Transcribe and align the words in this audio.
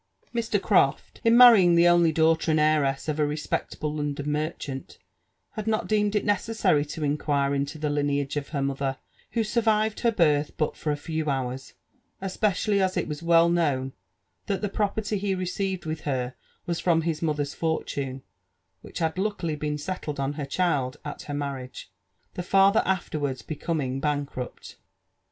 Mr. 0.33 0.59
Croft, 0.59 1.21
in 1.23 1.37
marrying 1.37 1.75
the 1.75 1.87
only 1.87 2.11
daughter 2.11 2.49
and 2.49 2.59
heiress 2.59 3.07
of 3.07 3.19
a 3.19 3.25
respectable 3.27 3.93
London 3.93 4.31
merchant, 4.31 4.97
had 5.51 5.67
not 5.67 5.85
deemed 5.87 6.15
it 6.15 6.25
necessary 6.25 6.83
to 6.83 7.03
inquire 7.03 7.53
into 7.53 7.77
the 7.77 7.87
lineage 7.91 8.35
ot 8.35 8.47
her 8.47 8.63
mother, 8.63 8.97
who 9.33 9.43
survived 9.43 9.99
her 9.99 10.11
birth 10.11 10.57
but 10.57 10.73
a 10.87 10.95
few 10.95 11.29
hours; 11.29 11.73
espe 12.19 12.49
cially 12.51 12.79
as 12.81 12.97
it 12.97 13.07
was 13.07 13.21
well 13.21 13.47
known 13.47 13.93
that 14.47 14.61
the 14.63 14.69
property 14.69 15.19
he 15.19 15.35
received 15.35 15.85
with 15.85 16.01
her 16.01 16.33
was 16.65 16.79
from 16.79 17.01
this 17.01 17.21
mother's 17.21 17.53
fortune, 17.53 18.23
which 18.81 18.97
had 18.97 19.19
luckily 19.19 19.55
been 19.55 19.77
settled 19.77 20.19
on 20.19 20.33
her 20.33 20.45
child 20.45 20.97
at 21.05 21.21
her 21.21 21.33
marriage, 21.35 21.91
the 22.33 22.41
father 22.41 22.81
afterwards 22.87 23.43
becoming 23.43 23.99
bankrupt. 23.99 24.77